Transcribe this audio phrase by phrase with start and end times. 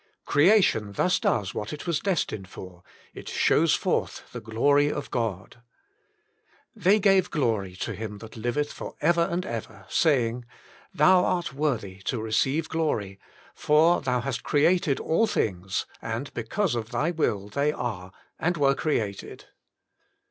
[0.25, 2.81] Creation thus does what it was destined for,
[3.13, 5.61] it shows forth the glory of God."
[6.85, 10.45] They gave glory to Him that liveth for ever and ever, saying.
[10.91, 13.19] Thou art worthy to receive glory,
[13.53, 18.73] for Thou hast created all things, and because of Thy will they are, and were
[18.73, 19.49] created.